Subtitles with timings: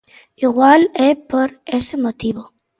[0.45, 2.43] Igual é por ese motivo.